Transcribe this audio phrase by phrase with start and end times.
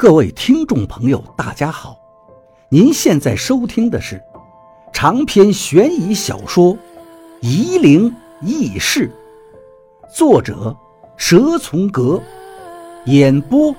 [0.00, 1.94] 各位听众朋友，大家好！
[2.70, 4.18] 您现在收听的是
[4.94, 6.72] 长篇悬疑小说
[7.42, 8.10] 《夷陵
[8.40, 9.12] 轶事》，
[10.16, 10.74] 作者
[11.18, 12.18] 蛇从阁，
[13.04, 13.76] 演播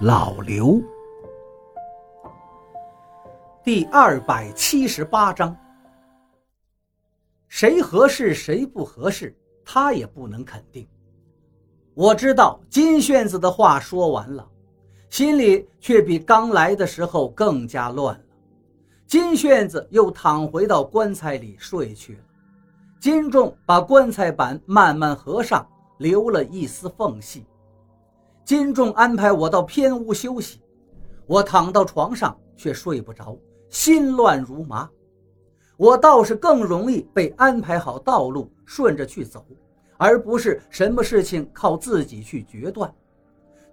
[0.00, 0.80] 老刘。
[3.62, 5.54] 第二百七十八章，
[7.48, 10.88] 谁合适，谁不合适，他也不能肯定。
[11.92, 14.48] 我知道金炫子的话说完了。
[15.12, 18.24] 心里却比刚来的时候更加乱了。
[19.06, 22.20] 金炫子又躺回到棺材里睡去了。
[22.98, 27.44] 金仲把棺材板慢慢合上，留了一丝缝隙。
[28.42, 30.62] 金仲安排我到偏屋休息，
[31.26, 33.36] 我躺到床上却睡不着，
[33.68, 34.88] 心乱如麻。
[35.76, 39.44] 我倒是更容易被安排好道路，顺着去走，
[39.98, 42.90] 而不是什么事情靠自己去决断。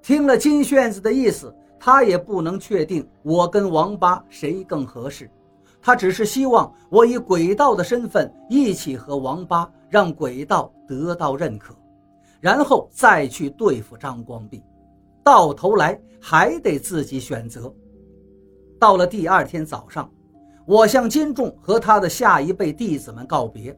[0.02, 5.30] 听了金炫子的意思，他也不能确定我跟王八谁更合适。
[5.82, 11.74] 他只是希望我以鬼道的身份一起和王八，让鬼道得到认可，
[12.42, 14.62] 然后再去对付张光弼。
[15.24, 17.74] 到头来还得自己选择。
[18.80, 20.10] 到了第二天早上，
[20.66, 23.78] 我向金仲和他的下一辈弟子们告别，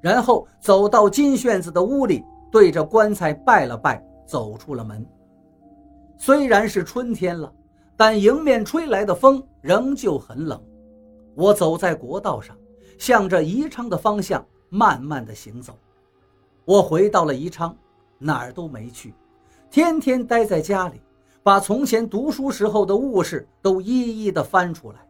[0.00, 5.06] 然后走到金炫子的屋里，对着棺材拜了拜，走出了门。
[6.18, 7.52] 虽然是春天了，
[7.96, 10.60] 但迎面吹来的风仍旧很冷。
[11.34, 12.56] 我走在国道上，
[12.98, 15.78] 向着宜昌的方向慢慢的行走。
[16.64, 17.76] 我回到了宜昌，
[18.18, 19.14] 哪儿都没去，
[19.70, 21.00] 天天待在家里，
[21.42, 25.06] 把从前读书时候的物事都一一的翻出来，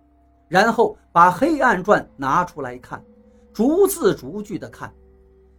[0.49, 3.03] 然后把《黑暗传》拿出来看，
[3.53, 4.93] 逐字逐句的看。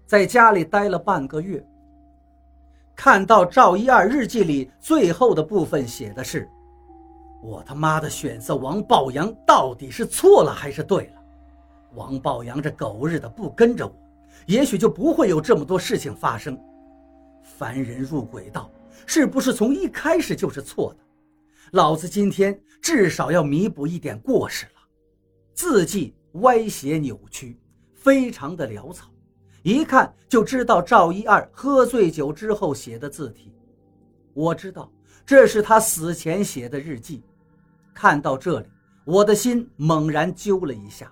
[0.06, 1.66] 在家里待了半个月。
[2.98, 6.50] 看到赵一二日记里最后的部分写的是
[7.44, 11.22] ：“我他妈的选择王宝阳到底是错了还是对了？
[11.94, 13.94] 王宝阳这狗日的不跟着我，
[14.48, 16.60] 也许就不会有这么多事情发生。
[17.44, 18.68] 凡人入鬼道，
[19.06, 21.00] 是不是从一开始就是错的？
[21.74, 24.72] 老子今天至少要弥补一点过失了。”
[25.54, 27.60] 字迹歪斜扭曲，
[27.94, 29.08] 非常的潦草。
[29.74, 33.54] 一看就知道赵一二喝醉酒之后写的字体，
[34.34, 34.90] 我知道
[35.26, 37.22] 这是他死前写的日记。
[37.94, 38.66] 看到这里，
[39.04, 41.12] 我的心猛然揪了一下。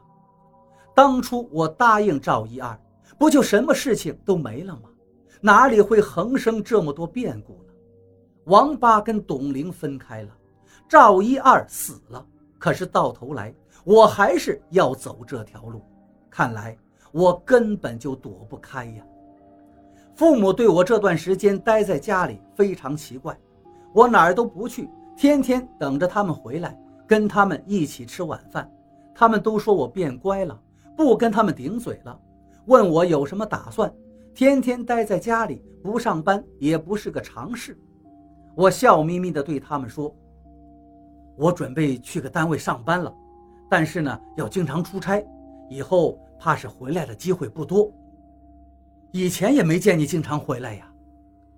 [0.95, 2.79] 当初我答应赵一二，
[3.19, 4.83] 不就什么事情都没了吗？
[5.41, 7.73] 哪里会横生这么多变故呢？
[8.45, 10.29] 王八跟董玲分开了，
[10.87, 12.25] 赵一二死了，
[12.57, 15.83] 可是到头来我还是要走这条路。
[16.29, 16.77] 看来。
[17.15, 19.05] 我根本就躲不开呀！
[20.15, 23.39] 父母对我这段时间待在家里非常奇怪，
[23.93, 26.77] 我哪儿都不去，天天等着他们回来，
[27.07, 28.69] 跟他们一起吃晚饭。
[29.13, 30.61] 他们都说我变乖了，
[30.97, 32.19] 不跟他们顶嘴了，
[32.65, 33.89] 问我有什么打算。
[34.33, 37.79] 天天待在家里不上班也不是个常事。
[38.55, 40.13] 我笑眯眯地对他们说
[41.39, 43.15] ：“我准备去个单位上班了，
[43.69, 45.25] 但是呢，要经常出差，
[45.69, 47.91] 以后。”怕是回来的机会不多。
[49.11, 50.91] 以前也没见你经常回来呀，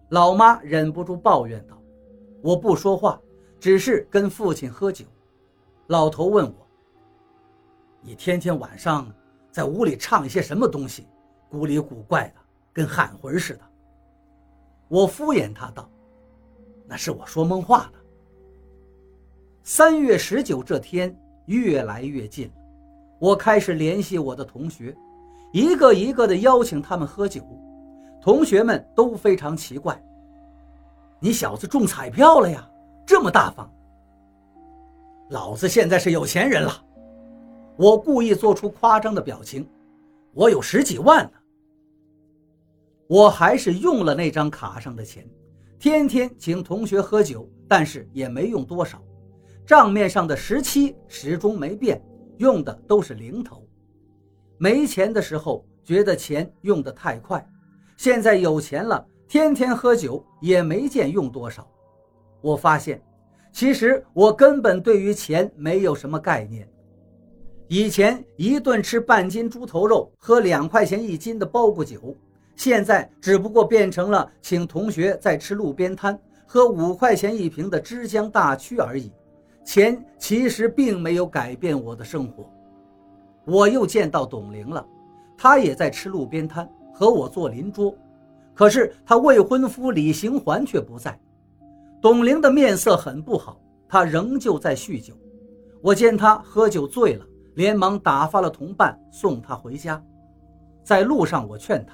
[0.09, 1.75] 老妈忍不住抱怨道。
[2.43, 3.19] 我不说话，
[3.59, 5.05] 只是跟父亲喝酒。
[5.88, 6.67] 老头问我
[8.01, 9.11] ：“你天天晚上
[9.51, 11.07] 在屋里唱一些什么东西，
[11.49, 12.35] 古里古怪的，
[12.71, 13.61] 跟喊魂似的。”
[14.88, 15.89] 我敷衍他道
[16.88, 17.99] ：“那是我说梦话呢。”
[19.63, 21.13] 三月十九这天
[21.47, 22.51] 越来越近。
[23.19, 24.95] 我开始联系我的同学，
[25.51, 27.41] 一个一个的邀请他们喝酒。
[28.22, 30.00] 同学们都非常奇怪
[31.19, 32.69] ：“你小子中彩票了呀？
[33.06, 33.72] 这么大方！”
[35.29, 36.83] 老子现在是有钱人了。
[37.75, 39.67] 我故意做出夸张的表情
[40.33, 41.31] ：“我有十几万呢。”
[43.07, 45.25] 我还是用了那张卡上的钱，
[45.79, 49.01] 天天请同学喝酒，但是也没用多少，
[49.66, 52.01] 账面上的十七始终没变。
[52.38, 53.66] 用的都是零头，
[54.57, 57.45] 没钱的时候觉得钱用得太快，
[57.95, 61.68] 现在有钱了，天天喝酒也没见用多少。
[62.42, 63.01] 我发现，
[63.51, 66.68] 其实我根本对于钱没有什么概念。
[67.68, 72.16] 以前一顿吃半斤猪头肉，喝两块钱一斤的包谷酒，
[72.56, 79.12] 现在只不过变成了请同学在吃路边摊，喝五块钱一瓶的枝江大曲而已。
[79.67, 82.49] 钱其实并没有改变我的生活。
[83.43, 84.87] 我又见到董玲了，
[85.37, 87.93] 她也在吃路边摊，和我坐邻桌。
[88.53, 91.19] 可是她未婚夫李行环却不在。
[92.01, 93.59] 董玲的面色很不好，
[93.89, 95.13] 她仍旧在酗酒。
[95.81, 97.25] 我见她喝酒醉了，
[97.55, 100.01] 连忙打发了同伴送她回家。
[100.81, 101.93] 在路上，我劝她：“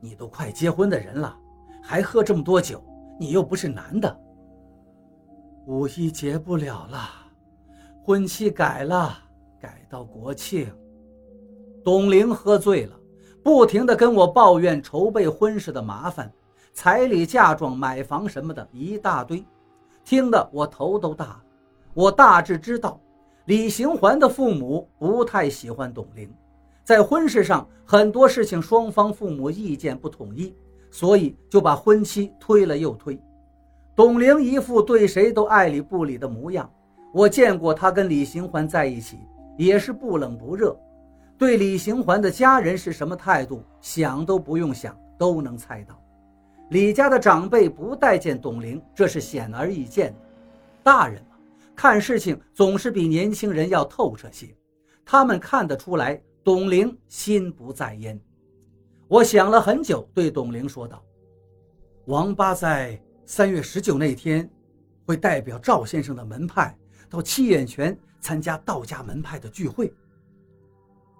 [0.00, 1.36] 你都快结婚的人了，
[1.82, 2.80] 还喝这么多酒，
[3.18, 4.20] 你又不是男的。
[5.66, 7.08] 五一结不了了，
[8.02, 9.16] 婚期改了，
[9.58, 10.70] 改到国庆。”
[11.82, 12.94] 董玲喝醉了，
[13.42, 16.30] 不停地跟我抱怨筹备婚事的麻烦，
[16.74, 19.42] 彩礼、嫁妆、买房什么的一大堆，
[20.04, 21.42] 听得我头都大了。
[21.94, 23.00] 我大致知道，
[23.46, 26.30] 李行环的父母不太喜欢董玲，
[26.84, 30.54] 在婚事上很多事情双方父母意见不统一，
[30.90, 33.18] 所以就把婚期推了又推。
[33.96, 36.68] 董玲一副对谁都爱理不理的模样，
[37.12, 39.18] 我见过她跟李行环在一起
[39.56, 40.76] 也是不冷不热，
[41.38, 45.96] 对李行环的家人是什么态度，想都不用想都能猜到。
[46.70, 50.18] 李家的长辈不待见董玲，这是显而易见的，
[50.82, 51.36] 大人嘛。
[51.76, 54.48] 看事情总是比年轻人要透彻些，
[55.04, 58.20] 他们看得出来董玲心不在焉。
[59.06, 61.02] 我想了很久，对董玲说道
[62.06, 64.48] ：“王八在三月十九那天，
[65.06, 66.76] 会代表赵先生的门派
[67.08, 69.92] 到七眼泉参加道家门派的聚会。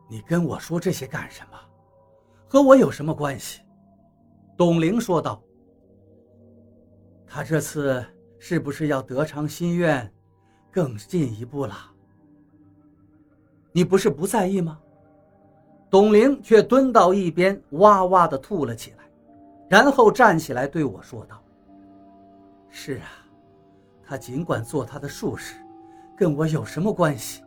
[0.09, 1.59] 你跟我说这些干什么？
[2.47, 3.63] 和我有什么关系？”
[4.57, 5.43] 董玲说道
[7.27, 8.05] ：“他这次
[8.39, 10.11] 是不是要得偿心愿？”
[10.71, 11.75] 更进一步了，
[13.71, 14.81] 你不是不在意吗？
[15.89, 19.05] 董玲却蹲到一边，哇哇的吐了起来，
[19.71, 21.41] 然后站起来对我说道
[22.77, 23.07] ：“是啊，
[24.03, 25.55] 他尽管做他的术士，
[26.17, 27.45] 跟我有什么关系？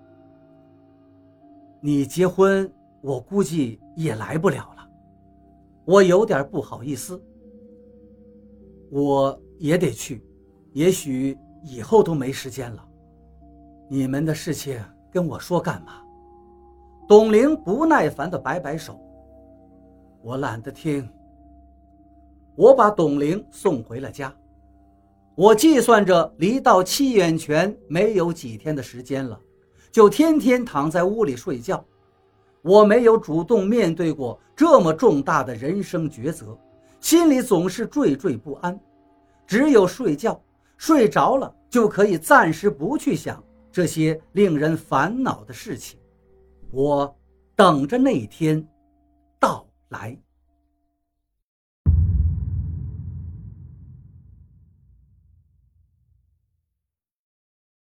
[1.82, 2.72] 你结婚，
[3.02, 4.90] 我估计也来不了了。
[5.84, 7.22] 我有点不好意思，
[8.90, 10.26] 我也得去，
[10.72, 12.88] 也许以后都没时间了。”
[13.92, 14.82] 你们的事情
[15.12, 16.02] 跟我说干嘛？
[17.06, 18.98] 董玲不耐烦的摆摆手，
[20.22, 21.08] 我懒得听。
[22.56, 24.34] 我把董玲送回了家。
[25.38, 29.40] 我计算着离到七眼泉没有几天的时间了，
[29.92, 31.86] 就天天躺在屋里睡觉。
[32.64, 36.58] 我没有主动面对过这么重大的人生抉择，
[37.00, 38.78] 心里总是惴惴不安。
[39.46, 40.42] 只有睡觉，
[40.76, 43.42] 睡着了就可以暂时不去想。
[43.72, 46.00] 这些令人烦恼的事情，
[46.72, 47.16] 我
[47.56, 48.68] 等着那一天
[49.40, 50.18] 到来。